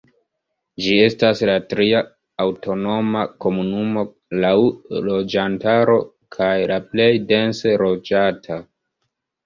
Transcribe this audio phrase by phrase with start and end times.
[0.85, 2.01] Ĝi estas la tria
[2.47, 4.07] aŭtonoma komunumo
[4.47, 4.57] laŭ
[5.11, 6.03] loĝantaro
[6.41, 8.65] kaj la plej dense loĝata.